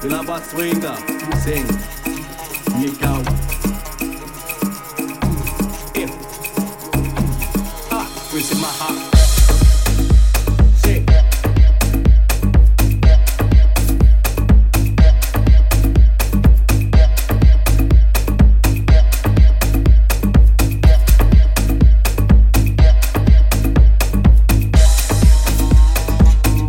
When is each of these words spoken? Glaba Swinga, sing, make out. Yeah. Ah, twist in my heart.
Glaba 0.00 0.40
Swinga, 0.40 0.94
sing, 1.42 1.66
make 2.80 3.02
out. 3.02 3.24
Yeah. 5.96 6.08
Ah, 7.90 8.08
twist 8.30 8.52
in 8.52 8.60
my 8.60 8.68
heart. 8.68 9.17